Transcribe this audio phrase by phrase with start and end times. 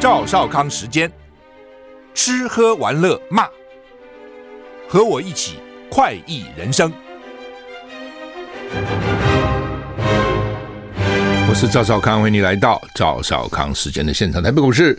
[0.00, 1.12] 赵少康时间，
[2.14, 3.46] 吃喝玩乐骂，
[4.88, 5.58] 和我一起
[5.90, 6.90] 快意人生。
[11.50, 14.42] 我是赵少康，欢迎你来到赵少康时间的现场。
[14.42, 14.98] 台北股市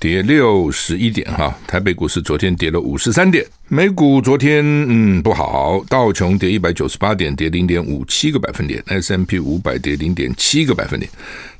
[0.00, 3.44] 跌六十一点哈，台北股市昨天跌了五十三点。
[3.68, 11.08] 美股昨天嗯不好，道琼跌一百九十八点，跌零点五七个百分点；S&P 五百跌零点七个百分点；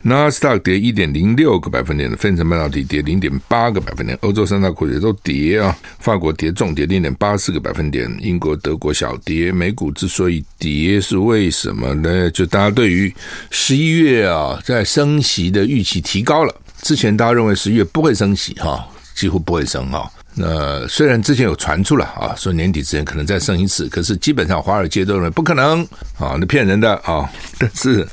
[0.00, 9.52] 纳斯达克跌一点零六个百分点；费城半导体跌零点八个百分点；欧洲三大股也都跌啊，法国跌重跌零点八四个百分点；英国、德国小跌。
[9.52, 12.30] 美股之所以跌是为什么呢？
[12.30, 13.14] 就大家对于
[13.50, 16.54] 十一月啊在升息的预期提高了。
[16.82, 20.10] 之前大家认为十一月不会升息哈，几乎不会升哈。
[20.34, 25.82] 那虽然之前有传出了啊，说年底之前可能再升一次，可是基本上华尔街都认为不可能
[26.18, 27.28] 啊，那骗人的啊。
[27.58, 28.06] 但是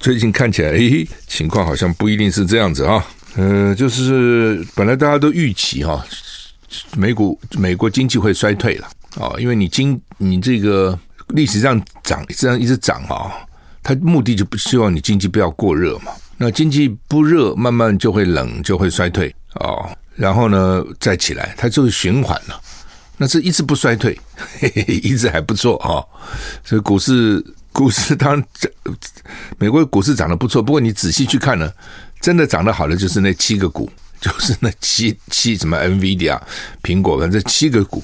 [0.00, 3.06] 最近看起来，诶，情况好像不一定是这样子啊。
[3.36, 6.04] 呃，就是本来大家都预期哈，
[6.96, 8.88] 美股美国经济会衰退了
[9.20, 10.98] 啊，因为你经你这个
[11.28, 13.30] 历史上涨这样一直涨啊，
[13.82, 16.10] 它目的就不希望你经济不要过热嘛。
[16.38, 19.90] 那经济不热，慢慢就会冷，就会衰退哦。
[20.14, 22.60] 然后呢，再起来，它就是循环了。
[23.16, 24.16] 那是一直不衰退，
[24.60, 25.98] 嘿嘿，一直还不错啊。
[26.64, 28.44] 所以股市，股市当然
[29.58, 30.62] 美国股市涨得不错。
[30.62, 31.68] 不过你仔细去看呢，
[32.20, 36.40] 真的涨得好的就是那七个股，就是那七七什么 NVIDIA、
[36.84, 38.00] 苹果，反正七个股，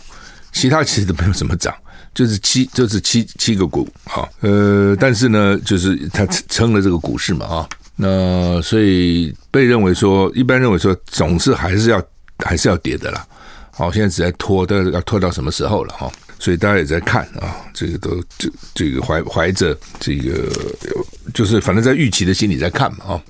[0.52, 1.72] 其他其实都没有什么涨，
[2.12, 4.28] 就是七就是七七个股啊。
[4.40, 7.68] 呃，但是呢，就是它撑了这个股市嘛啊。
[7.96, 12.02] 那所以被认为说，一般认为说，总是还是要
[12.38, 13.26] 还是要跌的啦。
[13.70, 16.10] 好，现在只在拖，但是要拖到什么时候了哈？
[16.38, 20.50] 所以大家也在看啊，这个都这这个怀怀着这个，
[21.32, 23.22] 就是反正在预期的心理在看嘛啊。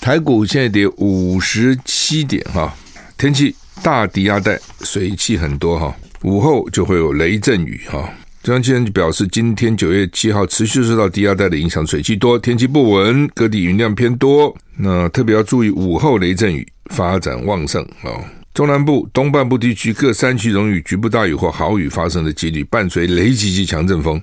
[0.00, 2.74] 台股现在跌五十七点哈，
[3.16, 8.08] 天气大低压带，水汽很多哈，午后就会有雷阵雨哈。
[8.42, 14.52] 中央气象局表示，今天九月七号持续受到低压带的影响，水汽多，天气不稳，各地云量偏多。
[14.76, 18.10] 那特别要注意午后雷阵雨发展旺盛啊！
[18.52, 24.20] 中南部、东半部地区各山区容易局部大雨或豪雨发生的几率，伴随雷击及强阵风。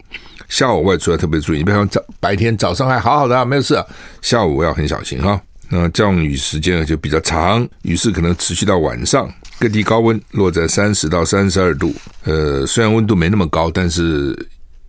[0.50, 3.86] 下午外出要特别注意，你比方早白天早上还好好的啊，没有事啊，
[4.22, 5.42] 下午要很小心哈。
[5.70, 9.32] 那降雨时间呢就比较长，雨势可能持续到晚上。
[9.60, 11.94] 各地高温落在三十到三十二度，
[12.24, 14.34] 呃，虽然温度没那么高，但是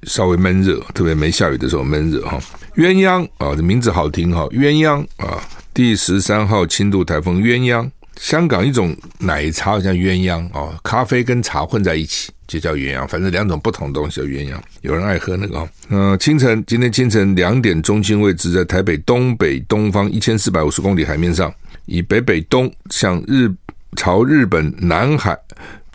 [0.04, 2.38] 稍微闷热，特别没下雨的时候闷热哈。
[2.76, 5.42] 鸳鸯啊，这名字好听哈，鸳鸯啊，
[5.74, 15.68] 第十三号轻度台风鸳鸯，香港一种奶茶好像鸳鸯啊，咖啡跟茶混在一起就叫鸳鸯，反正两种不同的东西叫鸳鸯，有人爱喝那个啊。
[15.88, 21.52] 呃，清晨今天清晨两点中心位置在台北东北东方一千四百五十公里海面上，
[21.86, 23.52] 以北北东向日。
[23.96, 25.38] 朝日本南海，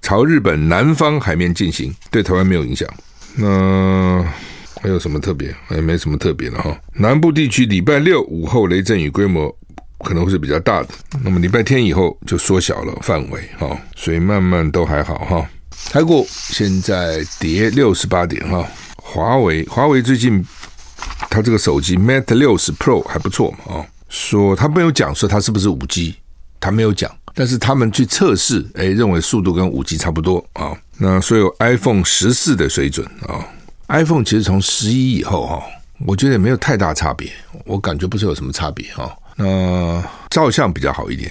[0.01, 2.87] 朝日本南方海面进行，对台湾没有影响。
[3.35, 4.23] 那
[4.81, 5.55] 还有什么特别？
[5.71, 6.77] 也没什么特别的哈。
[6.93, 9.53] 南部地区礼拜六午后雷阵雨规模
[9.99, 10.89] 可能会是比较大的，
[11.23, 15.49] 那么礼拜天以后就缩小了范围哈，所以慢慢都还好哈。
[15.89, 18.67] 台股现在跌六十八点哈。
[18.97, 20.45] 华为华为最近
[21.29, 26.15] 它这个手机 Mate 六十 Pro 还不错嘛啊，说他没有讲说它是不是五 G，
[26.59, 27.09] 他没有讲。
[27.35, 30.71] 但是他们去测试，哎，认为速度跟五 G 差不多啊。
[30.97, 33.45] 那所有 iPhone 十四的水准啊。
[33.89, 35.61] iPhone 其实从十一以后哈，
[36.07, 37.29] 我觉得也没有太大差别，
[37.65, 39.15] 我感觉不是有什么差别哈。
[39.35, 41.29] 那照相比较好一点，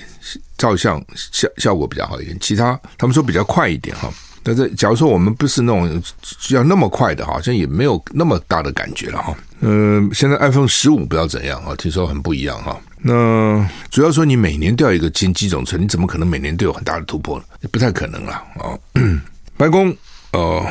[0.58, 4.12] 照相效效果比较好一点，其他他们说比较快一点哈。
[4.42, 6.02] 但是假如说我们不是那种
[6.50, 9.34] 要那么快的，好像也没有那么大的感觉了哈。
[9.60, 12.78] 嗯，现在 iPhone 十五不知道怎样啊，听说很不一样哈。
[13.06, 17.44] 那主要说你每年都要一个新机种出来，你怎么可能每年都有很大的突破呢？
[17.70, 18.72] 不太可能了啊！
[19.58, 19.94] 白宫
[20.32, 20.66] 呃，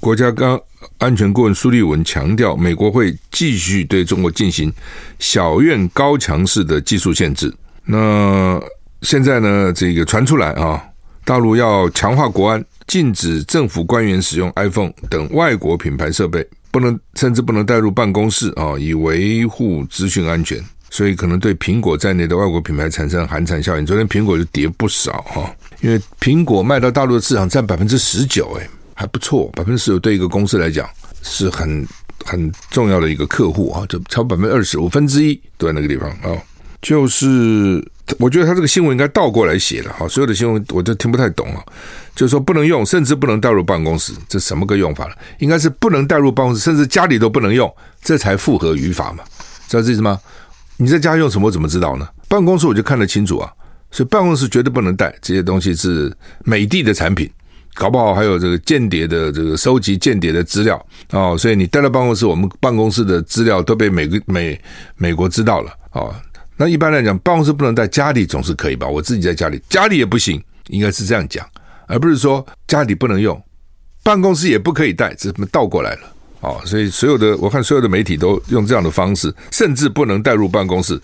[0.00, 0.60] 国家刚
[0.98, 4.72] 安全顾问苏利文强调，美国会继续对中国进行
[5.20, 7.54] 小院高墙式的技术限制。
[7.84, 8.60] 那
[9.02, 10.82] 现在呢，这个传出来啊，
[11.24, 20.60] 大陆要强化国安，禁止政府官员使用 iPhone 等外国品牌设备，不能甚至不能带入办公室啊，以维护资讯安全。
[20.90, 23.86] 所以可能对苹果在内的外国品牌产生寒蝉效应。
[23.86, 29.48] 昨天苹果就跌不少哈，因为苹果卖到大陆的市场占百分之十九，哎，还不错。
[29.54, 30.88] 百分之十九对一个公司来讲
[31.22, 31.86] 是很
[32.24, 36.36] 很重要的一个客户啊，就超百分之二十五分之一都在那个地方啊。
[36.82, 37.86] 就是
[38.18, 41.62] 我觉得他这个新闻应该倒过来写的哈，所有的新闻我都听不太懂啊。
[42.16, 45.14] 就是说不能用，甚至不能带入办公室，这什么个用法了？
[45.38, 47.72] 应该是不能带入办公室，甚至家里都不能用，
[48.02, 49.22] 这才符合语法嘛？
[49.68, 50.18] 知道这意思吗？
[50.80, 51.48] 你在家用什么？
[51.48, 52.08] 我怎么知道呢？
[52.26, 53.52] 办公室我就看得清楚啊，
[53.90, 56.10] 所以办公室绝对不能带这些东西是
[56.42, 57.30] 美的的产品，
[57.74, 64.58] 搞不好还有这个间谍的这个收集间谍的资料哦，所以你带到办公室，我们办公室的资料都被美国美
[64.96, 66.14] 美国知道了哦。
[66.56, 68.88] 那一般来讲，办公室不能带，家里总是可以吧？
[68.88, 71.46] 我自己在家里，家里也不行，应该是这样讲，
[71.88, 73.38] 而不是说家里不能用，
[74.02, 76.00] 办公室也不可以带，这么倒过来了。
[76.40, 80.98] 哦，所以所有的我看所有的媒体都用这样的方式，甚至不能带入办公室，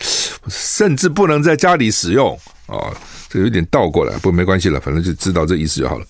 [0.48, 2.38] 甚至不能在家里使用。
[2.66, 2.90] 哦，
[3.28, 6.06] 这有点倒过来，不没关系了，反正就知道这意思就好了。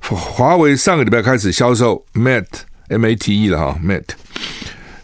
[0.00, 2.46] 华为上个礼拜开始销售 Mate
[2.88, 4.14] M A T E 了哈，Mate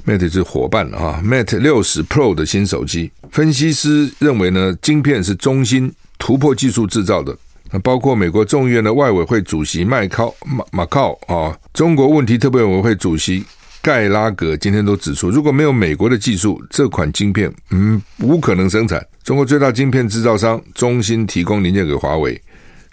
[0.06, 7.37] Mate 是伙伴了哈，Mate 六十 Pro 的新手机，分析师认为呢，晶片是中芯突破技术制造的。
[7.70, 13.44] 那包括美国众议院的外委会主席麦考马马考啊，中国问题特别委员会主席
[13.82, 19.05] 盖拉格今天都指出，如果没有美国的技术，这款晶片嗯无可能生产。
[19.23, 22.41] 中国最大晶片制造商中芯提供零件给华为，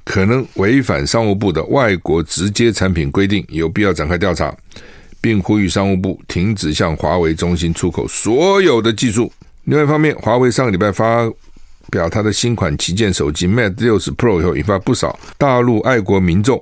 [0.04, 4.56] 可能违反商务部的外国直接产品规定，有必要展开调查，
[5.22, 9.32] 并呼吁商务部停止向华为、中芯出口所有的技术。
[9.64, 11.30] 另外一方面，华为上个礼拜发。
[11.96, 16.62] 表他的新款旗舰手机 Mate 60 Pro 以后，引发不少大陆爱国民众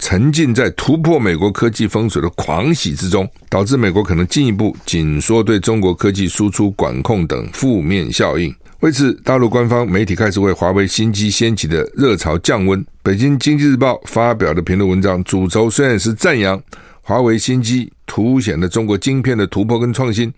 [0.00, 8.52] 沉浸在突破美国科技封锁的狂喜之中，导致美国可能进一步紧缩对中国科技输出管控等负面效应。
[8.80, 12.84] 为此，大陆官方媒体开始为华为新机掀起的热潮降温。
[13.00, 16.60] 北京经济日报发表的评论文章，主轴虽然是赞扬
[17.00, 20.30] 华为新机凸显了中国晶片的突破跟创新。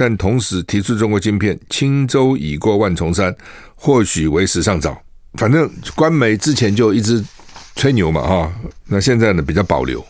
[0.00, 3.36] 但同时提出，中国晶片轻舟已过万重山，
[3.74, 4.98] 或许为时尚早。
[5.34, 7.22] 反正官媒之前就一直
[7.76, 8.52] 吹牛嘛，哈。
[8.86, 10.02] 那现在呢比较保留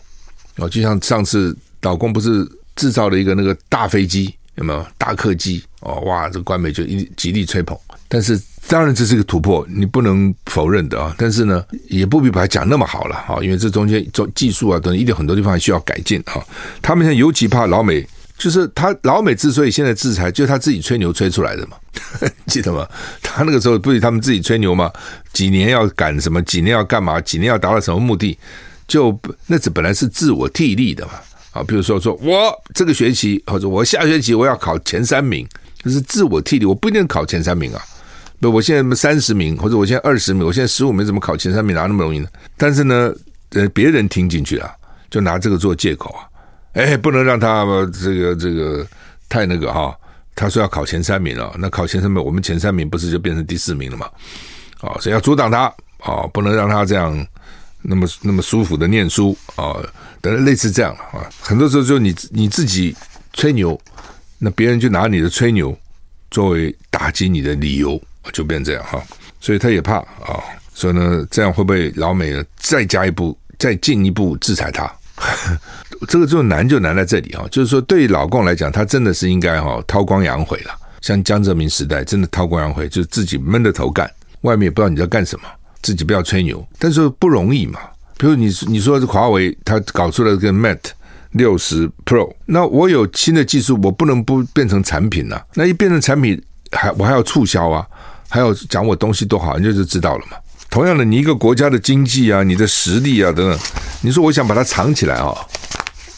[0.55, 5.61] 哦，就像上次老公不是制造了一个那个大飞机，有没有大客机？
[5.81, 7.77] 哦，哇，这个官媒就一极力吹捧。
[8.07, 11.13] 但是当然这是个突破，你不能否认的啊。
[11.17, 16.39] 但是呢，也不必把它讲那么好了哈，因为这中间做技术啊等一定很多地方还需要改进啊。
[16.81, 18.07] 他们现在尤其怕老美。
[18.41, 21.77] 就是他老美之所以现在制裁，就是他自己吹牛吹出来的嘛，
[22.49, 22.87] 记得吗？
[23.21, 24.91] 他那个时候不是他们自己吹牛吗？
[25.31, 26.41] 几年要赶什么？
[26.41, 27.21] 几年要干嘛？
[27.21, 28.35] 几年要达到什么目的？
[28.87, 29.15] 就
[29.45, 31.11] 那这本来是自我替力的嘛。
[31.51, 35.47] 啊，比如说说我这个学期或者我下学期我要考前三名，
[35.83, 36.65] 这是自我替力。
[36.65, 37.81] 我不一定考前三名啊，
[38.39, 42.27] 不，我现在三十名或者我现在二十名，我现在十五名，怎么考前三名哪那么容易呢？
[42.57, 43.13] 但是呢，
[43.51, 44.71] 呃，别人听进去了，
[45.11, 46.25] 就拿这个做借口啊。
[46.73, 47.65] 哎，不能让他
[48.01, 48.85] 这个这个
[49.27, 49.95] 太那个哈。
[50.33, 54.09] 他说要考前三名了，那考前三名，我们前三名不是就变成第四名了吗？
[54.79, 55.65] 啊，所以要阻挡他
[55.99, 57.27] 啊，不能让他这样
[57.81, 59.75] 那么那么舒服的念书啊，
[60.21, 61.29] 等类似这样啊。
[61.41, 62.95] 很多时候就你你自己
[63.33, 63.79] 吹牛，
[64.39, 65.77] 那别人就拿你的吹牛
[66.31, 68.01] 作为打击你的理由，
[68.31, 69.03] 就变这样哈。
[69.41, 70.41] 所以他也怕啊，
[70.73, 74.91] 所以呢，这样会不会老美呢再加一步，再进一步制裁他？
[76.07, 80.71] 这个就难就难在这里啊，就是说对老共来讲，他真的是应该哈韬光养晦了。
[81.01, 84.09] 像江泽民时代，真的韬光养晦，就是自己闷着头干，
[84.41, 85.45] 外面也不知道你在干什么，
[85.81, 86.63] 自己不要吹牛。
[86.77, 87.79] 但是不容易嘛，
[88.17, 90.91] 比如你你说是华为，他搞出了个 Mate
[91.31, 96.39] 六十 Pro，那我有新的技术，我不能不变成产品呐、那一变成产品，
[96.71, 97.85] 还我还要促销啊，
[98.29, 100.37] 还要讲我东西多好，你就就知道了嘛。
[100.69, 103.59] 同样的，你一个国家的经济啊，你的实力啊等等，
[104.01, 105.35] 你说我想把它藏起来啊。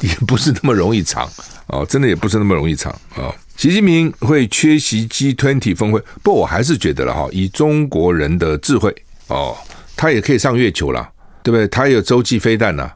[0.03, 1.29] 也不是那么容易藏
[1.67, 3.33] 哦，真的也不是那么容易藏啊。
[3.55, 8.93] 习近平会缺席 G20 峰会，不我还是觉得了哈，以中国人的智慧
[9.27, 9.55] 哦，
[9.95, 11.07] 他也可以上月球了，
[11.41, 11.65] 对不对？
[11.69, 12.91] 他有洲际飞弹呐，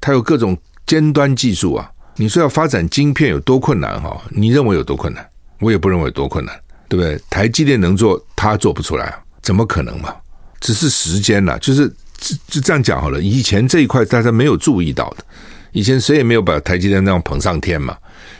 [0.00, 1.90] 他有各种尖端技术啊。
[2.16, 4.18] 你说要发展晶片有多困难哈？
[4.30, 5.28] 你认为有多困难？
[5.60, 6.58] 我也不认为有多困难，
[6.88, 7.20] 对不对？
[7.28, 9.14] 台积电能做，他做不出来？
[9.42, 10.14] 怎么可能嘛？
[10.60, 11.86] 只是时间呐，就是
[12.16, 13.20] 就就这样讲好了。
[13.20, 15.24] 以前这一块大家没有注意到的。
[15.76, 17.94] 以前谁也没有把台积电那样捧上天嘛？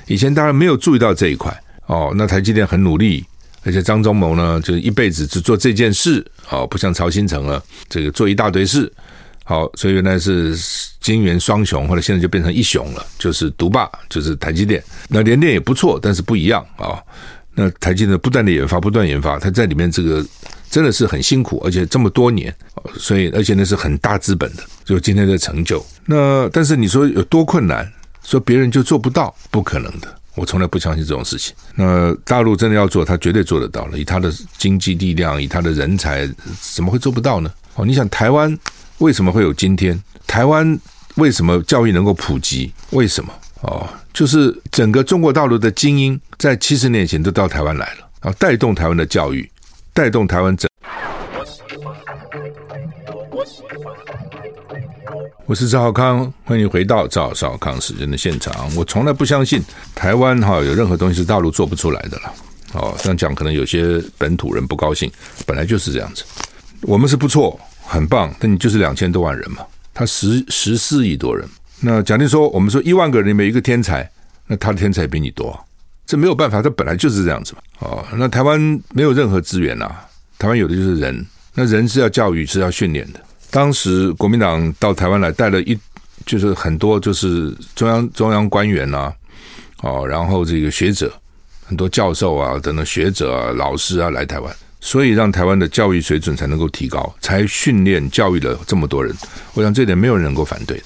[0.06, 2.10] 以前当然没有注意到这一块哦。
[2.16, 3.22] 那台积电很努力，
[3.62, 8.90] 而且张忠谋呢，就一辈子只做这件事哦，不像曹新成了，这个做一大堆事。
[9.44, 10.56] 好，所以原来是
[10.98, 14.82] 金圆双雄，后来现在就变成一雄了，就是独霸，就是台积电。
[15.06, 16.96] 那联电也不错，但是不一样啊。
[17.54, 20.24] 那台积电不断的研发，不断研发，它在里面这个。
[20.76, 22.54] 真的是很辛苦，而且这么多年，
[22.98, 25.82] 所以而且那是很大资本的，就今天的成就。
[26.04, 27.90] 那但是你说有多困难，
[28.22, 30.14] 说别人就做不到，不可能的。
[30.34, 31.54] 我从来不相信这种事情。
[31.76, 33.98] 那大陆真的要做，他绝对做得到了。
[33.98, 36.28] 以他的经济力量，以他的人才，
[36.74, 37.50] 怎么会做不到呢？
[37.76, 38.54] 哦，你想台湾
[38.98, 39.98] 为什么会有今天？
[40.26, 40.78] 台湾
[41.14, 42.70] 为什么教育能够普及？
[42.90, 43.32] 为什么？
[43.62, 49.50] 哦，就是整个中国大陆的精英在七十年前都到台湾来了，啊，带动台湾的教育。
[49.96, 50.68] 带动台湾整。
[55.46, 58.68] 我是赵少康，欢迎回到赵少康时间的现场。
[58.76, 59.62] 我从来不相信
[59.94, 62.34] 台湾哈有任何东西是大陆做不出来的了。
[62.74, 65.10] 哦，这样讲可能有些本土人不高兴，
[65.46, 66.24] 本来就是这样子。
[66.82, 71.48] 我们是不错，很棒，但你就是两千多万人嘛，他十十四亿多人。
[71.80, 74.06] 那假定说，我们说一万个人里面一个天才，
[74.46, 75.58] 那他的天才比你多，
[76.06, 77.58] 这没有办法，这本来就是这样子嘛。
[77.80, 78.60] 哦，那台湾
[78.92, 79.90] 没有任何资源呐，
[80.38, 83.20] 台湾有的就是人，那人是要教育，是要训练的。
[83.50, 85.76] 当时国民党到台湾来，带了一
[86.24, 89.12] 就是很多就是中央中央官员呐，
[89.82, 91.12] 哦，然后这个学者。
[91.68, 99.12] 很多教授啊，等等学者啊、老师啊来台湾，所以让台湾的教育水准才能够提高，才训练教育了这么多人。
[99.52, 100.84] 我想这点没有人能够反对的。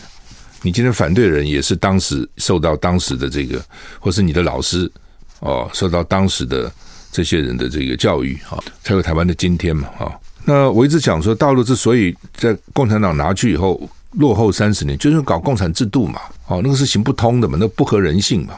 [0.62, 3.62] 你今天反对的人也是当时受到当时的这个，
[3.99, 4.91] 或是你的老师
[5.40, 6.73] 哦，受到当时的
[7.12, 10.12] 这些人的这个教育啊，才有台湾的今天嘛啊。
[10.44, 13.80] 那我一直讲说，大陆之所以在共产党拿去以后
[14.12, 18.54] 落后三十年，就是搞共产制度嘛，哦，那个是行不通的嘛，那不合人性嘛，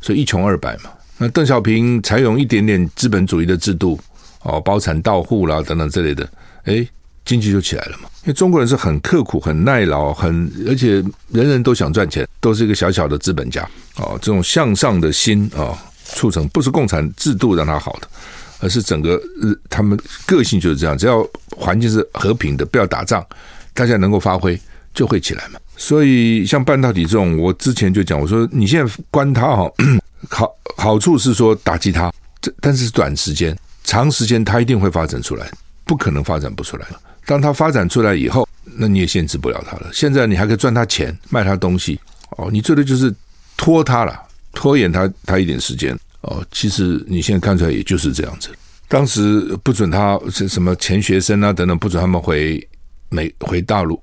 [0.00, 0.90] 所以一穷二白嘛。
[1.18, 3.98] 那邓小平采用一点点资本主义的制度，
[4.42, 6.28] 哦，包产到户啦等等之类的，
[6.64, 6.88] 诶，
[7.24, 8.08] 经济就起来了嘛。
[8.24, 14.18] 因为中国人是很刻苦、很耐劳、很而且人人都想赚钱，都是一个小小的资本家哦。
[14.20, 15.78] 这种向上的心啊、哦，
[16.14, 18.08] 促成不是共产制度让他好的，
[18.60, 19.20] 而是整个
[19.68, 20.96] 他们个性就是这样。
[20.96, 21.26] 只要
[21.56, 23.24] 环境是和平的，不要打仗，
[23.74, 24.58] 大家能够发挥，
[24.94, 25.58] 就会起来嘛。
[25.76, 29.70] 所以像半导体这种，我之前就讲，我说你现在关它哈。
[30.28, 35.50] 好 好处是说打击它，这但是短时间，长时间它一定会发展出来，
[35.84, 36.86] 不可能发展不出来。
[37.26, 39.90] 当它发展出来以后，那你也限制不了它了。
[39.92, 41.98] 现在你还可以赚它钱，卖它东西
[42.36, 42.48] 哦。
[42.52, 43.12] 你最多就是
[43.56, 44.20] 拖它了，
[44.52, 46.44] 拖延他他一点时间哦。
[46.50, 48.50] 其实你现在看出来也就是这样子。
[48.88, 52.66] 当时不准他是什么钱学森啊等等，不准他们回
[53.08, 54.02] 美回大陆，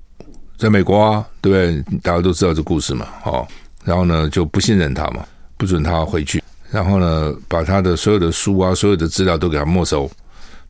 [0.58, 2.00] 在美国啊，对不对？
[2.00, 3.48] 大家都知道这故事嘛，哦，
[3.84, 5.26] 然后呢就不信任他嘛。
[5.58, 6.42] 不准他回去，
[6.72, 10.10] 然后呢，把他的所有的书啊、所有的资料都给他没收。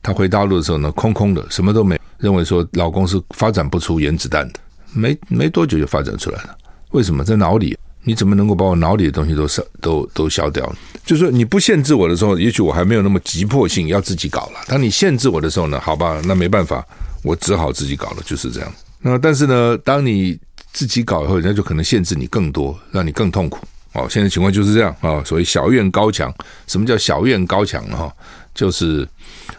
[0.02, 1.96] 他回大陆的时候呢，空空的，什么都没。
[2.18, 4.58] 认为说老公是发展不出原子弹的，
[4.92, 6.58] 没没多久就发展出来了。
[6.90, 7.78] 为什么在脑里？
[8.02, 10.74] 你怎么能够把我脑里的东西都烧都都消掉？
[11.04, 14.60] 就是说你不限制我的时候，也许我还没有那么急迫性要自己搞了。
[14.66, 16.86] 当你限制我的时候呢，好吧，那没办法，
[17.22, 18.72] 我只好自己搞了，就是这样。
[19.00, 20.38] 那但是呢，当你
[20.72, 23.58] 自己搞以后，人家就可能限制你更多，让你更痛苦。
[23.92, 25.22] 哦，现在情况就是这样啊。
[25.24, 26.32] 所谓小院高墙，
[26.68, 27.96] 什么叫小院高墙呢？
[27.96, 28.12] 哈，
[28.54, 29.06] 就是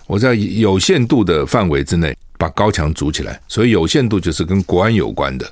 [0.08, 3.40] 我在有限度的范围之内把高墙筑起来。
[3.48, 5.52] 所以有限度就是跟国安有关的，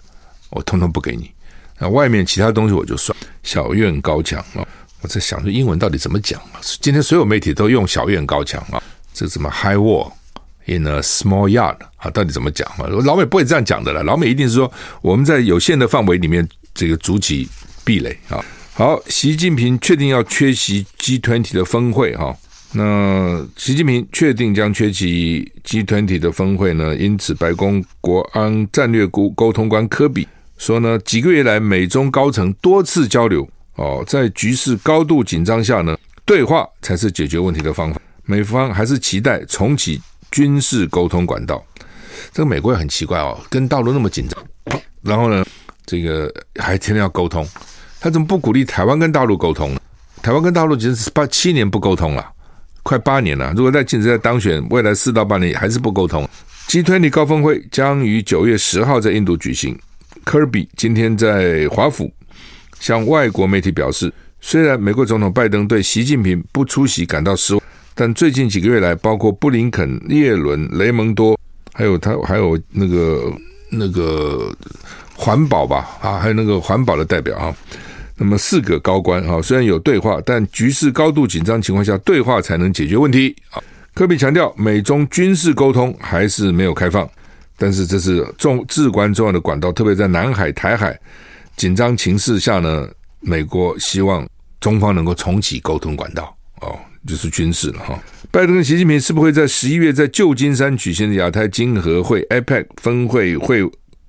[0.49, 1.29] 我通通不给你。
[1.79, 3.17] 那外面其他东西我就算。
[3.41, 4.67] 小院高墙啊，
[5.01, 6.59] 我在想说英文到底怎么讲啊？
[6.81, 8.83] 今天所有媒体都用小院高墙啊，
[9.13, 10.11] 这什么 high wall
[10.65, 12.85] in a small yard 啊，到底怎么讲啊？
[13.05, 14.71] 老美不会这样讲的了，老美一定是说
[15.01, 17.47] 我们在有限的范围里面这个筑起
[17.83, 18.43] 壁垒啊。
[18.73, 22.35] 好，习近平确定要缺席 G20 的峰会哈。
[22.73, 26.95] 那习近平确定将缺席 G20 的峰会呢？
[26.95, 30.27] 因此，白宫国安战略沟沟通官科比
[30.59, 37.99] 说呢，几个月来美中高层多次交流哦，在局势高度紧张下呢，对话才是解决问题的方法。
[38.25, 39.99] 美方还是期待重启
[40.29, 41.65] 军事沟通管道。
[42.33, 45.45] 这个美国也很奇怪哦，跟大陆那么紧张，然后呢，
[45.85, 47.47] 这个还天天要沟通。
[48.01, 49.79] 他怎么不鼓励台湾跟大陆沟通呢？
[50.21, 52.31] 台湾跟大陆已经是八七年不沟通了，
[52.83, 53.53] 快八年了。
[53.55, 56.27] 如果在现在当选，未来四到八年还是不沟通。
[56.67, 59.79] G20 高峰会将于九月十号在印度举行。
[60.23, 62.11] 科比今天在华府
[62.79, 67.63] 向外国媒体表示，虽然美国总统拜登对习近平不出席感到失望，
[67.95, 71.37] 但最近几个月来，包括布林肯、叶伦、雷蒙多，
[71.73, 73.33] 还有他，还有那个
[73.69, 74.51] 那个
[75.15, 77.55] 环保吧，啊，还有那个环保的代表啊。
[78.15, 83.63] 那么四个高官啊，虽然有对话，但局势高度紧张情况下，对话才能解决问题啊。
[83.93, 87.09] 科比强调，美中军事沟通还是没有开放，
[87.59, 90.99] 但是这是重至关重要的管道，特别在南海、台海
[91.55, 92.89] 紧张情势下呢，
[93.19, 94.27] 美国希望
[94.59, 98.01] 中方能够重启沟通管道哦，就是军事了哈。
[98.31, 103.63] 拜登跟、习近平是不会在十一月在旧金山举行的亚太经合会 （APEC） 峰会会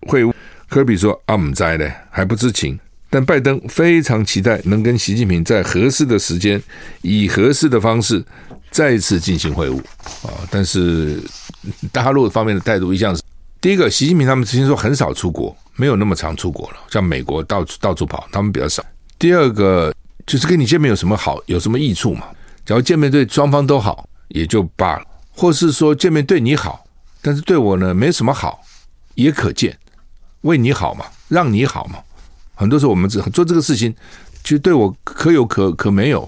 [0.07, 0.33] 会晤？
[0.69, 2.79] 科比说：“阿姆在呢，还不知情。”
[3.13, 6.63] 但拜登非常期待能跟习近平在合适的时间，
[7.03, 8.25] 以合适的方式
[8.71, 9.79] 再次进行会晤
[10.23, 10.47] 啊！
[10.49, 11.21] 但是
[11.91, 13.21] 大陆方面的态度一向是：
[13.61, 18.83] 第一个，习近平他们之前说很少出国，没有那么常出国了，像美国到处到处跑，他们比较少。
[19.19, 19.95] 第二个
[20.27, 22.29] 就是跟你见面有什么好，有什么益处嘛？
[22.65, 26.83] 假如见面对双方都好，也就罢了；或是说见面对你好，
[27.21, 28.63] 但是对我呢没什么好，
[29.15, 29.79] 也可见，
[30.41, 31.99] 为你好嘛，让你好嘛。
[32.55, 33.95] 很多时候我们只做这个事情，
[34.43, 36.27] 其实对我可有可可没有，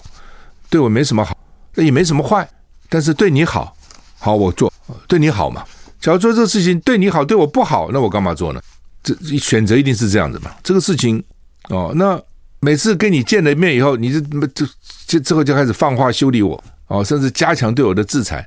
[0.69, 1.35] 对我没什么好，
[1.77, 2.47] 那也没什么坏，
[2.91, 3.75] 但是对你好，
[4.19, 4.71] 好我做，
[5.09, 5.65] 对你好嘛。
[6.03, 8.61] 假如做这个事情对你好，对我不好，那我干嘛做呢？
[9.05, 10.51] 这选择一定是这样子嘛。
[10.63, 11.23] 这个事情
[11.69, 12.21] 哦，那
[12.61, 14.67] 每次跟你见了面以后，你就就
[15.07, 18.47] 就之后就开始放话修理我哦，甚至加强对我的制裁，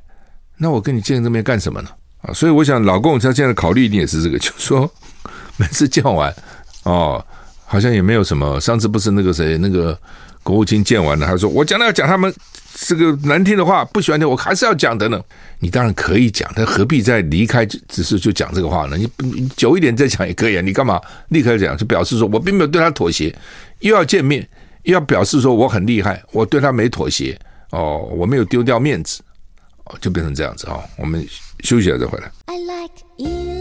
[0.57, 1.89] 那我跟你见这面干什么呢？
[2.21, 4.91] 啊，所以我想老共他现在考虑一定也是这个，就是说
[5.55, 6.33] 每次见完
[6.83, 7.25] 哦，
[7.65, 8.59] 好像也没有什么。
[8.59, 9.97] 上次不是那个谁那个
[10.45, 12.33] 国务卿见完了，他说我讲了要讲他们。
[12.77, 15.23] 这个难听的话，不喜欢听，我还是要讲等等。
[15.59, 18.97] 你当然可以讲，但何必在离开只是就讲这个话呢？
[18.97, 20.61] 你久一点再讲也可以啊。
[20.61, 20.99] 你干嘛
[21.29, 21.75] 立刻讲？
[21.77, 23.33] 就表示说我并没有对他妥协，
[23.79, 24.45] 又要见面，
[24.83, 27.39] 又要表示说我很厉害，我对他没妥协
[27.71, 29.21] 哦，我没有丢掉面子
[29.85, 30.83] 哦，就变成这样子啊、哦。
[30.97, 31.25] 我们
[31.61, 32.29] 休息了再回来。
[32.47, 33.54] I like you.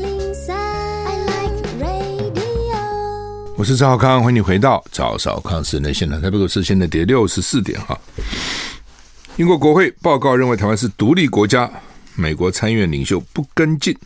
[3.64, 6.20] 我是赵少康，欢迎你回到赵少康时间的现场。
[6.20, 7.98] 台北股市现在跌六十四点哈。
[9.36, 11.70] 英国国会报告认为台湾是独立国家，
[12.14, 13.96] 美国参议院领袖不跟进。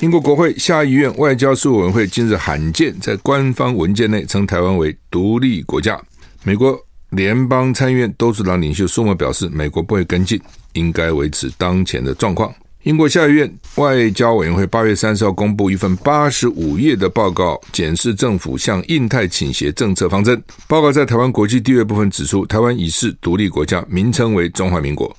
[0.00, 5.98] 英国国会下议院外交事务委员会近日罕见在官方文件内称台湾为独立国家。
[6.42, 6.78] 美国
[7.08, 10.38] 联邦参议院多数党领袖苏默表示，美国不会跟进，
[10.74, 12.54] 应该维持当前的状况。
[12.84, 20.42] 英国下议院外交委员会八月三十号公布一份八十五页的报告，检视政府向印太倾斜政策方针。
[20.66, 25.14] 报告在台湾国际地位部分指出，台湾已是独立国家，名称为中华民国，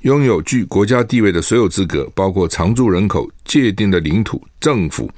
[0.00, 5.10] 拥有具国家地位的所有资格，包括常住人口、界定的领土、政府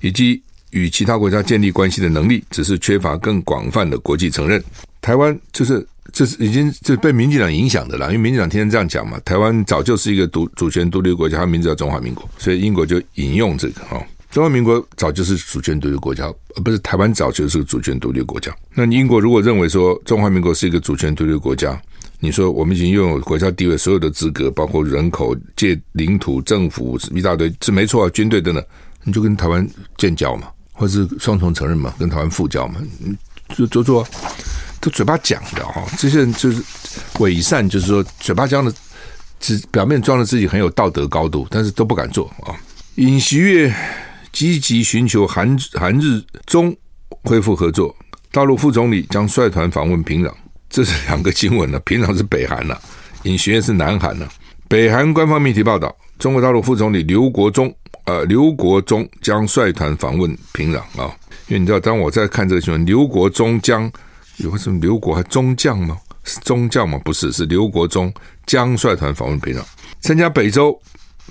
[0.00, 4.62] 以及与其他国家建立关系的能力，只是缺乏更广泛的国际承认。
[5.00, 5.84] 台湾就是。
[6.12, 9.20] 这是已经是被民进党影响的了，因为民进党天天这样讲嘛。
[9.20, 14.04] 台湾早就是一个独主权独立国家，它名字叫中华民国，所以英国就引用这个哈。
[14.30, 16.24] 中华民国早就是主权独立国家，
[16.56, 18.54] 而不是台湾早就是个主权独立国家。
[18.74, 21.80] 那英国如果认为说中华民国是一个主权独立国家，
[22.18, 28.64] 你说我们已经拥有国家地位所有的资格，包括人口、界领土、政府一大堆，是没错啊，军队等等，
[29.04, 29.66] 你就跟台湾
[29.98, 33.14] 建交嘛，或是双重承认嘛，跟台湾复交嘛，你
[33.54, 34.06] 就做做。
[34.82, 36.60] 都嘴巴讲的哈，这些人就是
[37.20, 38.74] 伪善，就是说嘴巴讲的，
[39.38, 42.50] 只表面装的自己很有道德高度，但是都不敢做啊。
[42.96, 43.72] 尹锡悦
[44.32, 46.76] 积极寻求韩韩日中
[47.22, 47.94] 恢复合作，
[48.32, 50.32] 大陆副总理将率团访问平壤，
[50.68, 51.78] 这是两个新闻呢。
[51.84, 52.76] 平壤是北韩呐，
[53.22, 54.26] 尹锡悦是南韩呐。
[54.66, 57.72] 北韩官方媒体报道，中国大陆副总理刘国中
[58.06, 61.14] 呃刘国中将率团访问平壤啊，
[61.46, 63.88] 因为你知道，当我在看这个新闻，刘国中将。
[64.38, 65.96] 有什么刘国还中将吗？
[66.24, 67.00] 是中将吗？
[67.04, 68.12] 不是，是刘国中
[68.46, 69.62] 将率团访问平壤，
[70.00, 70.80] 参加北周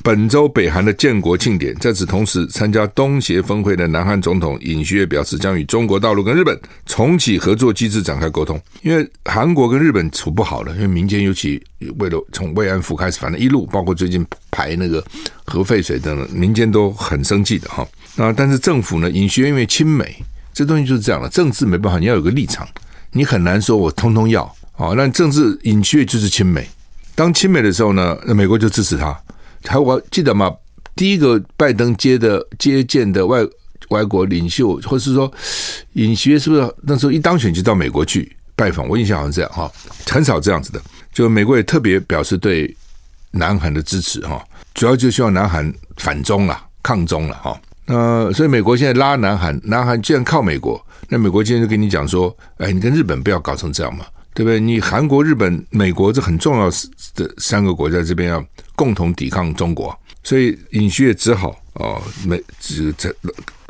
[0.03, 1.73] 本周北韩的建国庆典。
[1.75, 8.59] 在此同时，参加东协峰会的南韩总统尹锡悦表示，将与中国大陆跟日本重启合作机制，展开沟通。
[8.81, 11.61] 因为韩国跟日本处不好了，因为民间尤其
[11.97, 15.01] 为了从慰安妇开始，反正一路包括最近排那个
[15.45, 17.87] 核废水等等，民间都很生气的哈。
[18.17, 20.21] 那但是政府呢，尹锡悦因为亲美，
[20.53, 22.67] 这东西就是这样了，政治没办法，你要有个立场。
[23.11, 24.43] 你很难说，我通通要
[24.77, 24.93] 哦。
[24.95, 26.67] 那政治尹锡悦就是亲美，
[27.15, 29.17] 当亲美的时候呢，那美国就支持他。
[29.63, 30.53] 还我记得吗？
[30.95, 33.39] 第一个拜登接的接见的外
[33.89, 35.31] 外国领袖，或是说
[35.93, 38.87] 尹锡悦是不是那时候一当选就到美国去拜访？
[38.87, 39.71] 我印象好像这样哈，
[40.07, 40.81] 很少这样子的。
[41.13, 42.75] 就美国也特别表示对
[43.31, 44.41] 南韩的支持哈，
[44.73, 47.59] 主要就希望南韩反中了、抗中了哈。
[47.91, 50.83] 呃所以美国现在拉南韩，南韩既然靠美国。
[51.13, 54.61] 那美国今天就跟你讲说，哎，你跟日本不要搞成这样嘛，对不对？
[54.61, 56.69] 你韩国、日本、美国这很重要
[57.15, 58.41] 的三个国家这边要
[58.77, 63.13] 共同抵抗中国，所以尹锡悦只好哦，美只在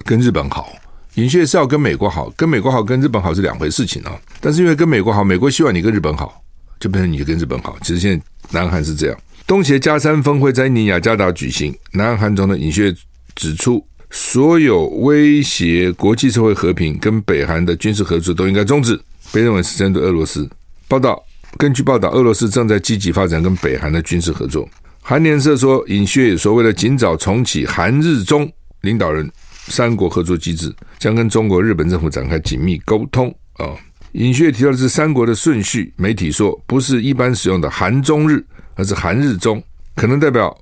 [0.05, 0.71] 跟日本好。
[1.15, 4.11] 尹锡悦是要跟美国好，跟美国好跟日本好是两回事情啊。
[4.39, 6.43] 但是因为跟美国好，美国希望你跟日本好，
[6.79, 7.75] 就变成你跟日本好。
[7.81, 12.95] 其实现在南韩是这样，东协加三峰会在尼雅加达举行，南韩总统尹锡悦
[13.33, 13.83] 指出。
[14.11, 18.99] 所有威胁国际社会和平跟北韩的军事合作都应该终止，
[19.31, 20.47] 被认为是针对俄罗斯。
[20.87, 21.23] 报道
[21.57, 24.67] 根据报道，俄罗斯正在积极发展跟北韩的军事合作。
[25.01, 29.29] 韩联社说，尹锡悦说，为了尽早重启韩日中领导人
[29.67, 33.33] 三国合作机制，将跟中国、日本政府展开紧密沟通。
[33.53, 33.73] 啊，
[34.11, 38.45] 尹锡悦提到的是三国的顺序，媒体说不是一般使用的韩中日，
[38.75, 39.63] 而是韩日中，
[39.95, 40.55] 可能代表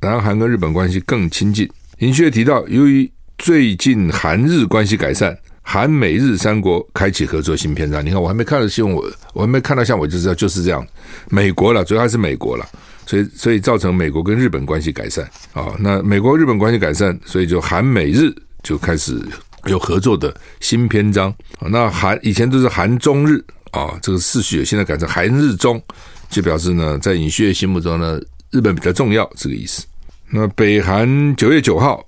[0.00, 1.68] 南韩跟日本关系更亲近。
[2.00, 8.04] 尹锡悦提到，由于最近韩日关系改善，韩美日三国开启合作新篇章。
[8.04, 10.86] 你看，我还没看到新闻，我我还没看到像我就知道就是这样。
[11.30, 12.68] 美国了，主要还是美国了，
[13.06, 15.74] 所以所以造成美国跟日本关系改善啊。
[15.78, 18.30] 那美国日本关系改善，所以就韩美日
[18.62, 19.18] 就开始
[19.64, 21.34] 有合作的新篇章。
[21.70, 25.82] 那韩以前都是韩中日啊，这个次序现在改成韩日中，
[26.28, 29.82] 就表示呢，在尹锡悦心目中呢，日本比较重要，这个意思。
[30.28, 32.04] 那北韩九月九号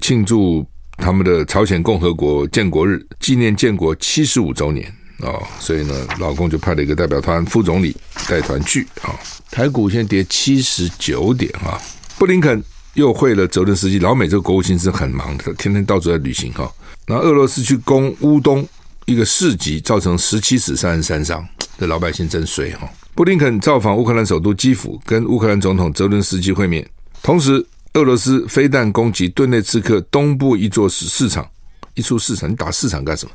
[0.00, 4.86] 庆祝他们的朝鲜共和国建国日，纪念建国七十五周年
[5.20, 7.94] 啊，所以呢，老公就派了一个代表团，副总理
[8.28, 9.12] 带团去啊。
[9.50, 11.78] 台股现在跌七十九点啊，
[12.18, 12.62] 布林肯
[12.94, 16.70] 又会了泽伦斯基，老美这个国务卿是很忙的，天天到处在旅行哈。
[17.06, 18.66] 那俄罗斯去攻乌东
[19.04, 21.46] 一个市集，造成十七死三十三伤，
[21.78, 22.88] 这老百姓真衰哈。
[23.14, 26.86] 布林肯造访乌克兰首都基辅，跟乌克兰总统泽伦斯基会面。
[27.22, 31.48] 同时，俄罗斯飞弹攻击顿内茨克东部一座市市场，
[31.94, 33.32] 一处市场，你打市场干什么？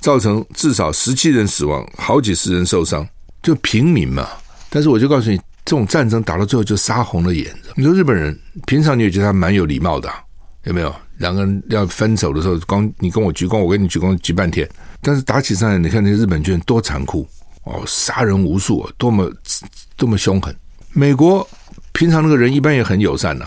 [0.00, 3.06] 造成至少十七人死亡，好几十人受伤，
[3.42, 4.28] 就平民嘛。
[4.68, 7.54] 但是我就告诉你，这种战争打到最后就杀红了眼。
[7.76, 10.10] 你说日本人平常你也觉得他蛮有礼貌的，
[10.64, 10.92] 有没有？
[11.18, 14.68] 两个人要分手的时候，光你跟我鞠躬，我跟你鞠躬，鞠半天。
[15.00, 17.28] 但是打起仗来，你看那日本军人多残酷
[17.62, 19.30] 哦，杀人无数，多么
[19.96, 20.52] 多么凶狠。
[20.92, 21.48] 美国
[21.92, 23.46] 平常那个人一般也很友善呐，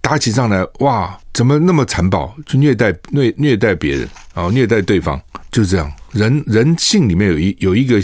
[0.00, 5.92] 打起仗来哇，怎么那么残暴，就虐待虐虐待别人啊，虐待对方，就这样。
[6.12, 8.02] 人人性里面有一有一个。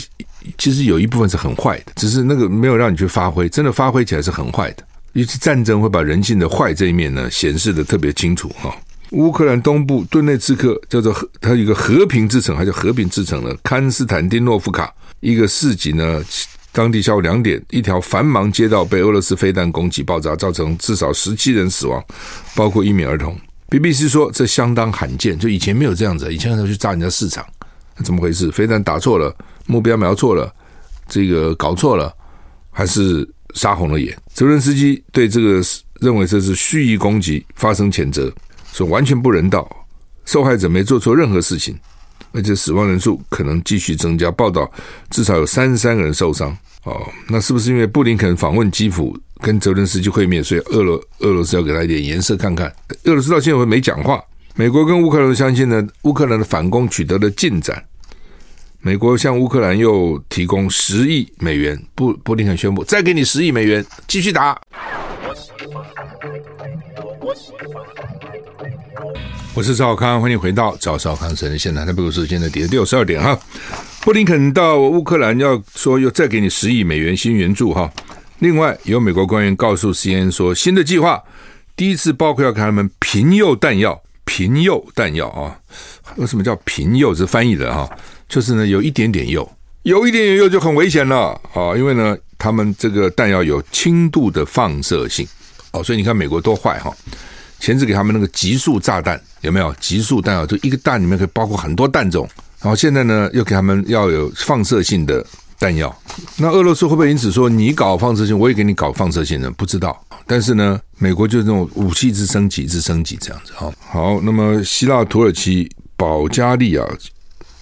[0.57, 4.85] 其实有一部分是很坏的，只是那个没有让你去发挥，真的发挥起来是很坏的。
[5.13, 8.75] 尤其战争会把人性的坏这一面呢显示的特别清楚哈。
[9.11, 16.23] 乌克兰东部顿内茨克叫做它一个和平之城，还叫和平之城呢，康斯坦丁诺夫卡一个市集呢，
[16.73, 22.05] 当地下午两点，一条繁忙街道被俄罗斯飞弹攻击爆炸，造成至少十七人死亡，
[22.55, 23.37] 包括一名儿童。
[23.69, 27.45] BBC 说这相当罕见，就以前没有这样子，以前要去炸人家市场，
[28.05, 28.51] 怎么回事？
[28.51, 29.35] 飞弹打错了。
[29.67, 30.51] 目标瞄错了，
[31.07, 32.11] 这个搞错了，
[32.71, 34.17] 还是杀红了眼？
[34.33, 35.61] 泽伦斯基对这个
[36.01, 38.33] 认为这是蓄意攻击，发生谴责，
[38.73, 39.69] 说完全不人道，
[40.25, 41.79] 受害者没做错任何事情，
[42.33, 44.31] 而且死亡人数可能继续增加。
[44.31, 44.71] 报道
[45.11, 46.57] 至少有三十三个人受伤。
[46.85, 52.73] 哦，那是不是因为布林肯访问基辅跟泽伦斯基会面，所以俄罗俄罗斯要给他一点颜色看看？
[53.05, 54.23] 俄罗斯到现在没讲话。
[54.55, 57.85] 美国跟乌克兰相信呢，乌克兰的反攻取得了进展。
[58.81, 64.59] 美国向乌克兰又提供十亿美元，布布林肯宣布再给你十亿美元，继续打。
[69.59, 71.85] 我是赵康，欢迎回到赵少康神的现场。
[71.85, 73.37] 台北股市现在跌六十二点哈。
[74.03, 77.93] 布林肯到乌克兰要说又再给你十亿美元新援助哈。
[78.39, 81.21] 另外有美国官员告诉 CNN 说，新的计划
[81.75, 85.59] 第一次包括要给他们平诱弹药，平诱弹药啊？
[86.15, 87.13] 为什么叫平诱？
[87.13, 87.91] 是翻译的哈。
[88.29, 89.51] 就是呢，有一点点诱，
[89.83, 91.77] 有一点点诱就很危险了啊！
[91.77, 95.27] 因为呢，他们这个弹药有轻度的放射性
[95.73, 96.97] 哦，所以你看美国多坏哈！
[97.61, 99.75] 前次给他们那个极速炸弹有没有？
[99.81, 102.29] 极速弹药就一个弹里面可以包括很多弹种，
[102.61, 105.25] 然后现在呢，又给他们要有放射性的
[105.59, 105.95] 弹药。
[106.37, 109.51] 那俄罗斯会不会因此说你搞放射性，我也给你搞放射性的？
[109.51, 109.99] 不知道。
[110.27, 113.73] 但是呢，美国就是那种武器之升级之升级这样子哈。
[113.81, 116.85] 好，那么希腊、土耳其、保加利亚。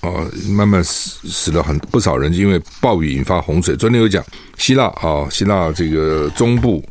[0.02, 3.74] 哦，慢慢死死了很不少人，因为暴雨引发洪水。
[3.74, 4.24] 昨天有讲
[4.56, 6.84] 希腊啊，希腊这个中部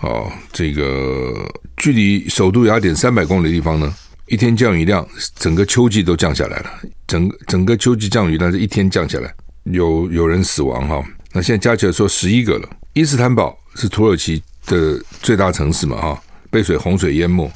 [0.00, 3.94] 哦，这个距离首都雅典三百公里的地方呢，
[4.26, 6.70] 一天降雨量整个秋季都降下来了，
[7.06, 9.34] 整整个秋季降雨但是一天降下来，
[9.64, 11.04] 有有人死亡哈。
[11.32, 12.68] 那现在加起来说十一个了。
[12.94, 17.50] 伊斯坦堡是土耳其的最大城市嘛哈，被水洪水淹没，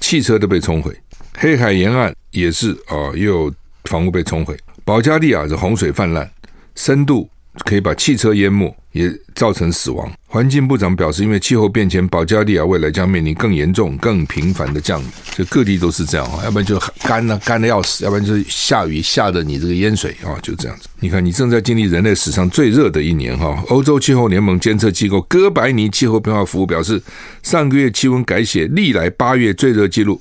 [0.00, 0.94] 汽车都被冲毁。
[1.36, 3.54] 黑海沿岸也是啊，又有。
[3.90, 6.26] 房屋被冲毁，保加利亚是洪水泛滥，
[6.74, 7.28] 深度
[7.66, 10.10] 可以把汽车淹没，也造成死亡。
[10.34, 15.04] 环境部长表示，因为气候变迁，保加利亚未来将面临更严重、更频繁的降雨，
[15.36, 20.88] 就各地都是这样啊，要不然就干了，干的要死；要不然就是下雨下的你这个淹水啊，就这样子。
[20.98, 23.62] 你看，你正在经历人类史上最热的一年哈。
[23.68, 27.00] 欧洲气候联盟监测机构哥白尼气候变化服务表示，
[27.44, 30.20] 上个月气温改写历来八月最热纪录。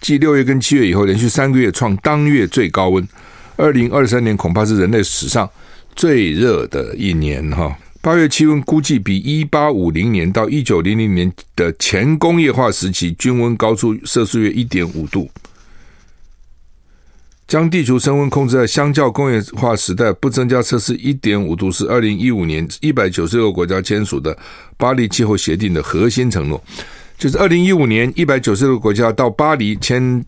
[0.00, 3.04] 继六月跟七月以后，连续三个月创当月最高温。
[3.56, 5.50] 二零二三年恐怕是人类史上
[5.96, 7.76] 最热的一年哈。
[8.00, 15.28] 八月气温估计比一八五零年到一九零零年的前工业化时期均温高出摄氏约一点五度。
[17.48, 24.36] 将地球升温控制在相较工业化时代不增加摄氏一点五度，是二零一五年一百九十六个国家签署的
[24.76, 26.62] 巴黎气候协定的核心承诺。
[27.16, 30.24] 就是二零一五年，一百九十六个国家到巴黎签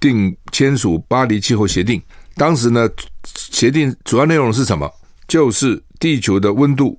[0.00, 2.00] 订签署巴黎气候协定。
[2.34, 2.88] 当时呢，
[3.36, 4.90] 协定主要内容是什么？
[5.28, 6.98] 就是地球的温度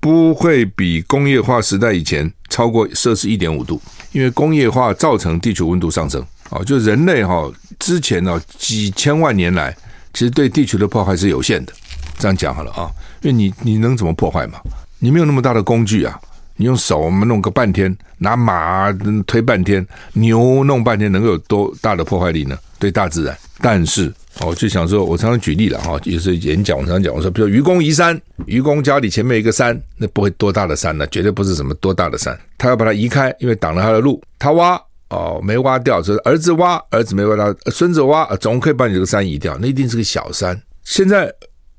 [0.00, 3.80] 不会比工业化时代以前超过摄氏一点五度，
[4.12, 6.24] 因为工业化造成地球温度上升。
[6.50, 9.76] 啊，就人类哈之前呢、哦，几千万年来，
[10.14, 11.72] 其实对地球的破坏是有限的。
[12.18, 12.90] 这样讲好了啊，
[13.22, 14.58] 因为你你能怎么破坏嘛？
[14.98, 16.18] 你没有那么大的工具啊，
[16.58, 18.92] 你用手我们弄个半天，拿马
[19.26, 22.58] 推半天，牛弄半天，能够有多大的破坏力呢？
[22.78, 23.34] 对大自然。
[23.60, 34.78] 但是哦，就想说，我常常举例了哈，有时候演讲我常常讲，我说，比如愚公移山，愚公家里前面一个山，那不会多大的山呢，绝对不是什么多大的山，他要把它移开，因为挡了他的路，他挖。
[35.10, 39.56] 哦，没挖掉，就是儿子挖，儿子没挖到，孙子挖，总可以把你这个山移掉。
[39.58, 40.60] 那一定是个小山。
[40.84, 41.32] 现在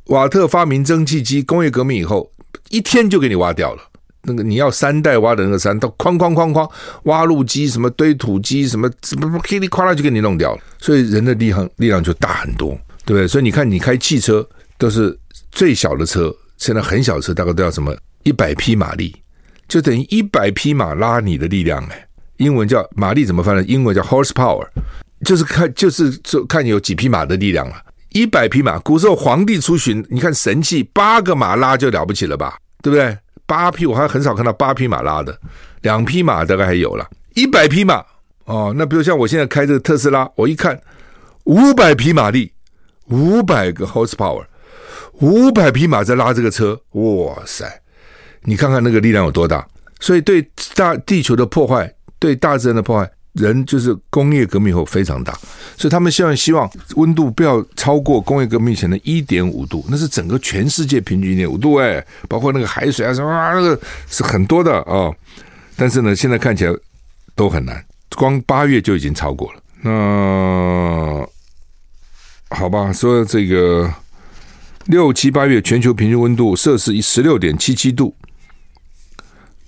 [0.06, 2.28] 瓦特发明蒸汽机，工业革命以后，
[2.70, 3.84] 一天就给你挖掉了。
[4.24, 6.70] 那个你要三代挖的那个山，都哐哐哐哐，
[7.04, 10.62] 挖路机、什么堆土机、什么什么噼里啪啦就给你弄掉了。
[10.80, 13.28] 所以人的力量力量就大很多，对不对？
[13.28, 15.18] 所以你看，你开汽车都是
[15.52, 19.16] 最小的车，现在很小车大概都要什么一百匹马力，
[19.68, 22.06] 就等于一百匹马拉你的力量哎。
[22.38, 23.64] 英文叫马力怎么翻呢？
[23.64, 24.66] 英文叫 horsepower，
[25.26, 27.76] 就是看就是就看你有几匹马的力量了。
[28.12, 32.58] 一百匹马，古时候皇帝出巡，你看神器，八个马拉就了不起了吧？
[32.82, 33.18] 对不对？
[33.50, 35.36] 八匹我还很少看到八匹马拉的，
[35.82, 37.10] 两匹马大概还有了。
[37.34, 38.06] 一百匹马
[38.46, 40.80] 哦，那比如像我现在开这个特斯拉，我一看
[41.46, 42.54] 五百匹马力，
[43.08, 44.46] 五百个 horsepower，
[45.14, 47.66] 五百匹马在拉这个车，哇塞！
[48.44, 49.68] 你看看那个力量有多大？
[50.00, 51.92] 所以对大地球的破坏。
[52.22, 55.34] 对大自然的破坏，人就是工业革命以后非常大，
[55.78, 65.12] 所以他们希望希望温度不要超过工业革命前的一点五度，那是整个全世界平均一点五度哎，包括那个海水啊什么啊，那个是很多的啊、
[65.76, 66.74] 但是呢，现在看起来
[67.36, 69.62] 都很难，光八月就已经超过了。
[69.82, 71.28] 那
[72.50, 73.94] 好吧，说这个
[74.88, 78.16] 六七八月全球平均温度摄氏十六点七七度。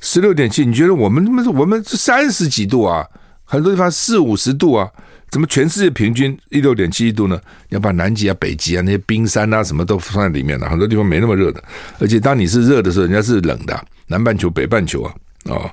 [0.04, 3.08] 十六点七，你觉得我们他妈我们是三十几度啊？
[3.52, 4.90] 很多地方四五十度啊？
[5.30, 7.38] 怎么全世界平均一六点七度呢？
[7.68, 11.62] 要把南极啊、北极啊那些冰山啊什么都放在里面了，很多地方没那么热的。
[12.00, 15.14] 而且当你是热的时候，人家是冷的，南半球、北半球啊
[15.50, 15.72] 啊、哦！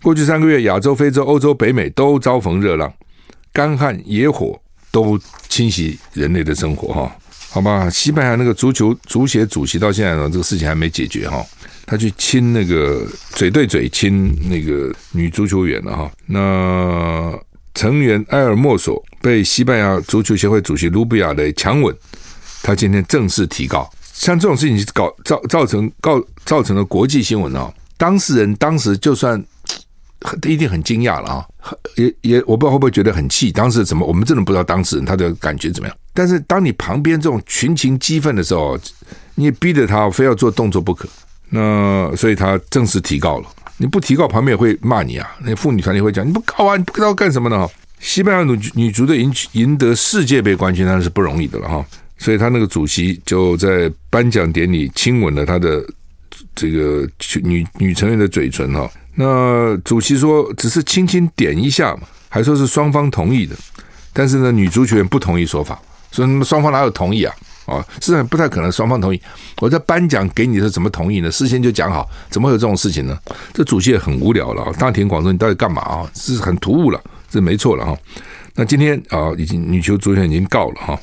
[0.00, 2.90] 过去三个月，亚洲、非洲、欧洲、北美都遭逢热浪，
[3.52, 4.58] 干旱、野火
[4.90, 5.20] 都
[5.50, 7.14] 侵袭人类的生活哈。
[7.50, 11.44] 好吧，西班牙那个足球足协主席到现在呢，这个事情还没解决哈。
[11.86, 17.38] 他去亲那个嘴对嘴亲那个女足球员了哈，那
[17.74, 21.94] 成员埃尔莫索被西班牙足球协会主席卢比亚的强吻，
[22.62, 23.90] 他今天正式提告。
[24.12, 29.42] 像这种事情搞造造成告造成了国际新闻啊，当事人当时就算
[30.46, 31.46] 一定很惊讶了啊，
[31.96, 35.96] 也也我不知道会不会觉得很气，当时怎么我们真的不知道当事人他的感觉怎么样。
[36.14, 38.78] 但是当你旁边这种群情激愤的时候，
[39.34, 41.08] 你逼着他非要做动作不可。
[41.54, 45.36] 那所以他正式提告了，你不提告，旁边也会骂你啊。
[45.44, 47.68] 那妇女团体会讲，你不告啊，你不知道干什么呢？
[48.00, 51.84] 西班牙女女足队赢赢得世界杯冠军，当然是不容易的了哈。
[52.16, 55.84] 所以他那个主席就在颁奖典礼亲吻了他的
[56.54, 57.06] 这个
[57.42, 58.90] 女女成员的嘴唇哈。
[59.14, 63.54] 那主席说只是轻轻点一下嘛，还说是双方同意的，
[64.12, 65.78] 但是呢，女足球员不同意说法，
[66.10, 67.34] 说那么双方哪有同意啊？
[67.66, 69.22] 哦，事实上不太可能双方同意。
[69.60, 71.30] 我在颁奖给你的时候怎么同意呢？
[71.30, 73.16] 事先就讲好，怎么会有这种事情呢？
[73.54, 74.72] 这主席也很无聊了。
[74.80, 76.10] 大庭广众，你到底干嘛啊？
[76.12, 77.96] 这是很突兀了，这没错了哈。
[78.56, 80.98] 那今天啊，已经女球足球已经告了哈。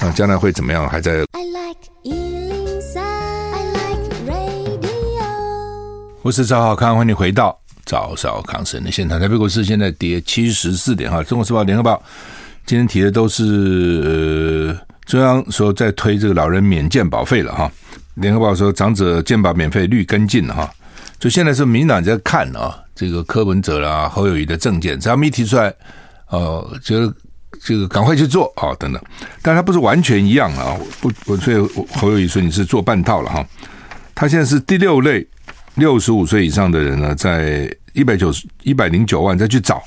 [0.00, 0.88] 那将来会怎么样？
[0.88, 1.24] 还在。
[1.32, 5.22] I like 103，I like radio。
[6.22, 9.20] 我是赵浩康，欢迎你回到赵少康神的现场。
[9.20, 11.22] 台北股市现在跌七十四点哈。
[11.22, 12.02] 中国时报、联合报
[12.64, 14.74] 今天提的都是。
[14.74, 17.72] 呃中央说在推这个老人免健保费了哈，
[18.16, 20.70] 联合报说长者健保免费率跟进了哈，
[21.18, 25.72] 就现在是民党在看啊，这个柯文哲啦、侯友谊的政见，只要没提出来，
[26.28, 27.10] 呃，就
[27.64, 29.02] 这个赶快去做啊等等，
[29.40, 31.56] 但他不是完全一样啊，不，所以
[31.94, 33.46] 侯友谊说你是做半套了哈，
[34.14, 35.26] 他现在是第六类
[35.76, 39.82] 六十五岁以上的人呢，在一百九十一百零九万再去找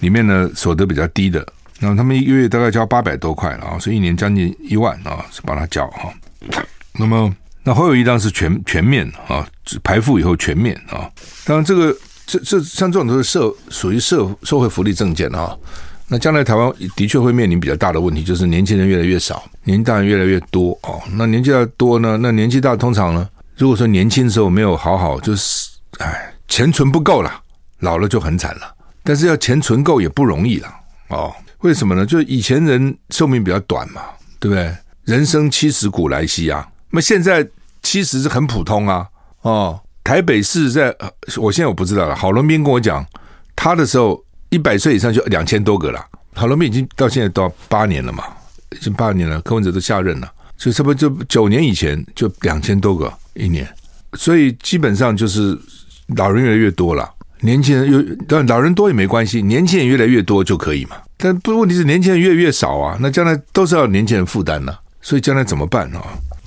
[0.00, 1.46] 里面呢，所得比较低的。
[1.80, 6.12] 那他们一个月大概交八百多块了啊，所以一年将近一万啊，是帮他交哈。
[6.98, 9.46] 那么那侯友宜当然是全全面啊，
[9.82, 11.10] 排付以后全面啊。
[11.44, 11.94] 当然这个
[12.26, 15.56] 这这像这种都是社属于社社会福利证件啊。
[16.08, 21.02] 那将来台湾的确会面临比较大的问题，就是年轻人越来越少，年纪大人越来越多哦。
[21.14, 27.42] 那年纪大多呢，那年纪大通常呢，如果说年轻时候没有好好，就是哎钱存不够了，
[27.80, 28.72] 老了就很惨了。
[29.02, 30.68] 但是要钱存够也不容易了
[31.08, 31.34] 哦。
[31.66, 32.06] 为什么呢？
[32.06, 34.02] 就以前人寿命比较短嘛，
[34.38, 34.72] 对不对？
[35.04, 36.66] 人生七十古来稀啊。
[36.90, 37.46] 那现在
[37.82, 39.06] 七十是很普通啊。
[39.42, 40.94] 哦，台北市在，
[41.36, 42.14] 我现在我不知道了。
[42.14, 43.04] 郝龙斌跟我讲，
[43.56, 46.04] 他的时候一百岁以上就两千多个了。
[46.34, 48.24] 郝龙斌已经到现在到八年了嘛，
[48.70, 53.68] 已经八年了，柯文哲都下任了，所以差不多就九年以前就两千多个一年，
[54.14, 55.58] 所以基本上就是
[56.16, 57.08] 老人越来越多了，
[57.40, 60.96] 年轻人又但老人多也没关系，年轻人越来越多就可以嘛。
[61.16, 66.02] 但不问题是年轻人越来越少啊，那将来都是要年轻人负担的，所以将来怎么办啊？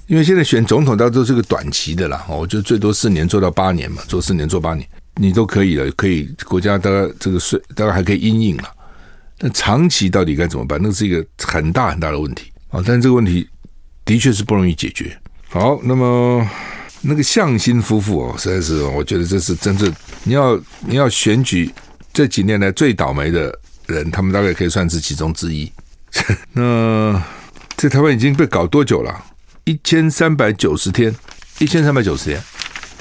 [0.07, 8.63] 因为现在选总统，大家都是个短期的啦，我就最多四年做到八年嘛，做四年做八年，你都可以了，可以国家大概这个税大概还可以因应了。
[9.39, 10.79] 那长期到底该怎么办？
[10.81, 12.83] 那是一个很大很大的问题啊！
[12.85, 13.47] 但这个问题
[14.03, 15.15] 的确是不容易解决。
[15.47, 16.47] 好，那么
[17.01, 21.71] 那个向心夫妇哦，实在是我觉得这是真正你要你要选举
[22.11, 23.57] 这几年来最倒霉的
[23.89, 25.71] 人，他们大概可以算是其中之一。
[26.53, 27.23] 那
[27.75, 29.25] 在台湾已经被搞多久了？
[29.65, 31.13] 一千三百九十天，
[31.59, 32.41] 一千三百九十天，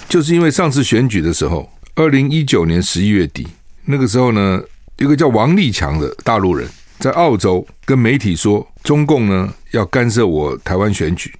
[0.08, 3.46] 就是因为上次选举的时候，二零一九年十一月底
[3.84, 4.62] 那个时候呢。
[5.00, 11.32] 一个叫王立强的大陆人，在澳洲跟媒体说，中共呢要干涉我台湾选举，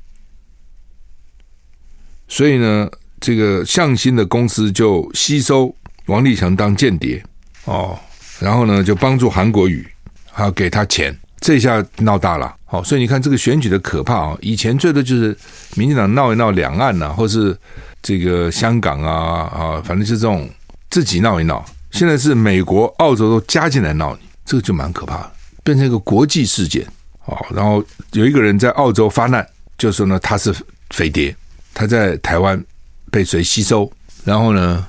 [2.28, 5.74] 所以呢，这个向心的公司就吸收
[6.06, 7.20] 王立强当间谍
[7.64, 7.98] 哦，
[8.40, 9.86] 然后呢就帮助韩国瑜，
[10.30, 12.54] 还要给他钱，这下闹大了。
[12.64, 14.36] 好，所以你看这个选举的可怕啊！
[14.42, 15.36] 以前最多就是
[15.74, 17.56] 民进党闹一闹两岸呐，或是
[18.02, 20.48] 这个香港啊啊，反正就这种
[20.90, 21.64] 自己闹一闹。
[21.90, 25.32] 现在是美国、澳洲都加进来闹你，这个就蛮可怕的，
[25.64, 26.86] 变成一个国际事件。
[27.24, 29.46] 哦，然后有一个人在澳洲发难，
[29.78, 30.54] 就说呢他是
[30.90, 31.34] 飞碟，
[31.72, 32.62] 他在台湾
[33.10, 33.90] 被谁吸收，
[34.24, 34.86] 然后呢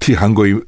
[0.00, 0.60] 替韩国瑜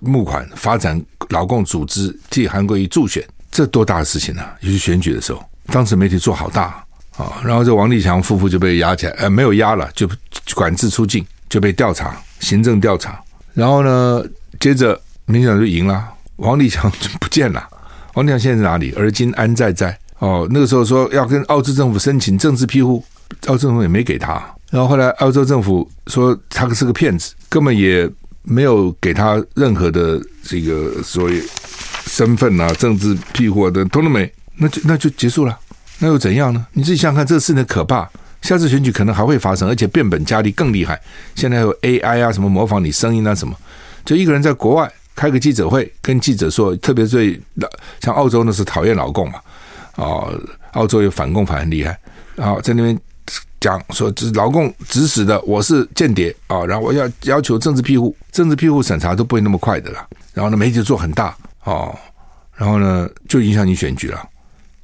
[0.00, 4.54] 募款发展劳共组织，替韩国瑜助选，这多大的事情啊！
[4.60, 6.84] 尤其选举的时候，当时媒体做好大
[7.16, 10.08] 啊，然后这王立强夫妇就被押起来，呃，没有押了，就
[10.54, 13.20] 管制出境，就被调查，行政调查，
[13.54, 14.24] 然后呢？
[14.58, 17.68] 接着，民进党就赢了，王立强就不见了。
[18.14, 18.92] 王立强现在在哪里？
[18.96, 19.96] 而今安在在？
[20.18, 23.04] 哦，那个时候说要跟澳洲政府申请政治庇护，
[23.46, 24.44] 澳洲政府也没给他。
[24.70, 28.10] 然后后来澳洲政府说他是个骗子，根本也
[28.48, 31.42] 没有给他任何的这个所谓
[32.06, 34.30] 身份啊、政治庇护的，通了没。
[34.56, 35.56] 那就那就结束了。
[35.98, 36.66] 那又怎样呢？
[36.72, 38.08] 你自己想想看，这个事情可怕。
[38.40, 41.00] 下次选举可能还会发生，而且变本加厉更厉害。
[41.34, 43.54] 现在有 AI 啊，什么模仿你声音啊，什么。
[44.04, 47.38] 就一个人在国外开个记者会，跟记者说，特别是
[48.00, 49.40] 像澳洲那是讨厌老共嘛，
[49.96, 50.30] 啊，
[50.72, 51.98] 澳洲有反共反很厉害，
[52.36, 52.98] 然后在那边
[53.60, 60.06] 讲说这是老共指使的，我是间谍啊，然后我要要求政治庇护，政治庇护审查都不会那么快的啦。
[60.32, 61.96] 然后呢，媒体做很大哦，
[62.54, 64.16] 然后呢就影响你选举了，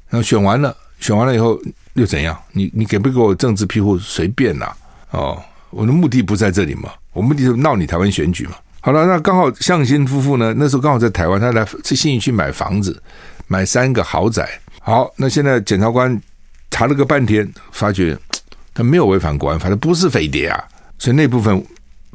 [0.09, 1.61] 然后选完了，选完了以后
[1.93, 2.37] 又怎样？
[2.53, 4.77] 你你给不给我政治庇护随便啦，
[5.11, 8.55] 哦，我的目的不在这里嘛，我目的是闹你台湾选举嘛。
[8.81, 13.01] 好了，那刚好向心夫妇呢，那时候刚好在台湾，他来去信义区买房子，
[13.47, 14.47] 买三个豪宅。
[14.81, 16.21] 好，那现在检察官
[16.71, 18.15] 查了个半天，发觉
[18.75, 20.63] 他没有违反国安法，他不是飞碟啊，
[20.99, 21.65] 所以那部分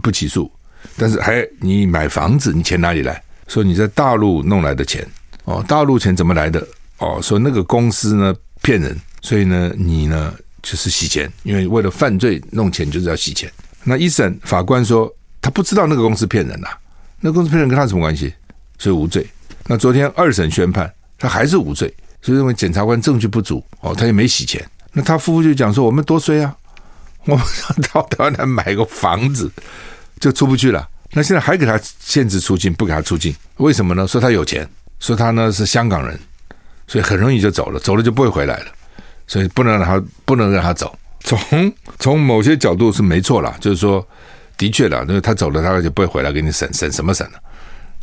[0.03, 0.51] 不起诉。
[0.97, 3.23] 但是还你买房子，你钱哪里来？
[3.47, 5.07] 说你在大陆弄来的钱
[5.45, 6.67] 哦，大陆钱怎么来的？
[6.97, 13.51] 哦，说那个公司呢骗人，所以呢你呢就是洗钱，因为为了犯罪弄钱就是要洗钱。
[13.83, 15.11] 那一审法官说。
[15.41, 16.67] 他不知道那个公司骗人呐、
[17.21, 18.33] 那公司骗人跟他什么关系？
[18.77, 19.25] 所以无罪。
[19.67, 21.91] 那昨天二审宣判，他还是无罪，
[22.21, 24.61] 所以认为检察官证据不足哦，他也没洗钱。
[24.93, 26.55] 那他夫妇就讲说：“我们多衰啊，
[27.25, 27.45] 我们
[27.91, 29.51] 到台湾来买个房子
[30.19, 30.87] 就出不去了。
[31.11, 34.07] 那现在还给他限制出境，不给他出境，为什么呢？
[34.07, 34.67] 说他有钱，
[34.99, 36.19] 说他呢是香港人，
[36.87, 38.65] 所以很容易就走了，走了就不会回来了，
[39.27, 40.97] 所以不能让他不能让他走。
[41.21, 44.05] 从从某些角度是没错啦，就是说。”
[44.59, 47.39] 的确了，因为他走了，他就不会回来给你审审什么审了。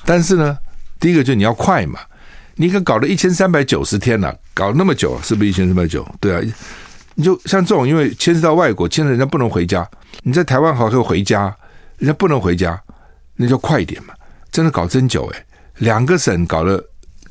[0.07, 0.57] 但是呢，
[0.99, 2.01] 第一个就是你要快嘛，
[2.57, 6.07] 你可搞了一千三百九十天了，搞那么久，是不是一千三百九？
[6.20, 6.43] 对啊，
[7.14, 9.89] 你就像这种，因为牵涉到外国，牵涉人家不能回家，
[10.22, 11.55] 你在台湾好可以回家，
[11.99, 12.80] 人家不能回家，
[13.37, 14.14] 那就快一点嘛。
[14.51, 15.47] 真的搞真久诶，
[15.78, 16.83] 两个省搞了，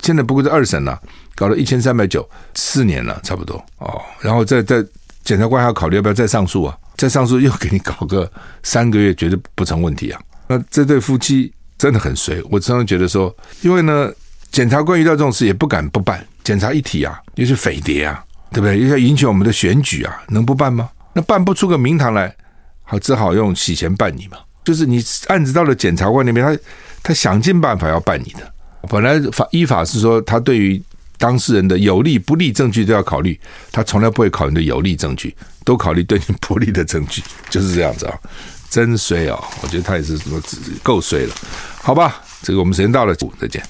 [0.04, 1.02] 现在不过是二审了，
[1.34, 3.99] 搞了一千三百九，四年了差不多哦。
[4.22, 4.86] 然后再再
[5.24, 6.78] 检察官还要考虑要不要再上诉啊？
[6.97, 8.32] 再上诉又给你搞个
[8.62, 10.22] 三个月，绝对不成问题啊！
[10.47, 12.41] 那这对夫妻真的很衰。
[12.49, 14.10] 我常常觉得说，因为呢，
[14.56, 18.80] 检察官遇到这种事也不敢不办，检察一体啊，又是匪谍啊，对不对？
[18.80, 20.89] 又要影响我们的选举啊，能不办吗？
[21.12, 22.34] 那办不出个名堂来，
[22.84, 24.38] 好，只好用洗钱办你嘛。
[24.64, 26.58] 就是你案子到了检察官那边，他
[27.03, 28.49] 他想尽办法要办你的。
[28.88, 30.82] 本来法依法是说，他对于
[31.18, 33.38] 当事人的有利不利证据都要考虑，
[33.74, 35.36] 他从来不会考虑的有利证据。
[35.66, 38.18] 都考虑对你不利的证据，就是这样子啊，
[38.70, 39.38] 真衰啊！
[39.62, 40.41] 我觉得他也是什么
[40.82, 41.36] 够衰了，
[41.82, 42.22] 好吧？
[42.41, 43.62] 这个我们时间到了，再见。